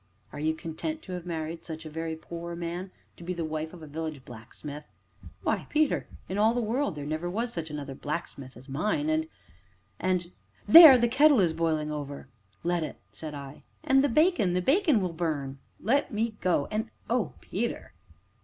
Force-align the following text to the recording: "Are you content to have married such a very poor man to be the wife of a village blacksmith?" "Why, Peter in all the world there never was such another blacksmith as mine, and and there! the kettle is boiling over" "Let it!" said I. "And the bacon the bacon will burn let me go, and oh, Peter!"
"Are 0.33 0.39
you 0.39 0.55
content 0.55 1.03
to 1.03 1.11
have 1.11 1.27
married 1.27 1.63
such 1.63 1.85
a 1.85 1.89
very 1.91 2.15
poor 2.15 2.55
man 2.55 2.89
to 3.17 3.23
be 3.23 3.33
the 3.35 3.45
wife 3.45 3.71
of 3.71 3.83
a 3.83 3.85
village 3.87 4.25
blacksmith?" 4.25 4.87
"Why, 5.43 5.67
Peter 5.69 6.07
in 6.27 6.39
all 6.39 6.55
the 6.55 6.59
world 6.59 6.95
there 6.95 7.05
never 7.05 7.29
was 7.29 7.53
such 7.53 7.69
another 7.69 7.93
blacksmith 7.93 8.57
as 8.57 8.67
mine, 8.67 9.11
and 9.11 9.27
and 9.99 10.31
there! 10.67 10.97
the 10.97 11.07
kettle 11.07 11.39
is 11.39 11.53
boiling 11.53 11.91
over" 11.91 12.27
"Let 12.71 12.81
it!" 12.81 12.97
said 13.11 13.35
I. 13.35 13.61
"And 13.83 14.03
the 14.03 14.09
bacon 14.09 14.53
the 14.55 14.59
bacon 14.63 15.01
will 15.01 15.13
burn 15.13 15.59
let 15.79 16.11
me 16.11 16.33
go, 16.41 16.67
and 16.71 16.89
oh, 17.07 17.33
Peter!" 17.39 17.93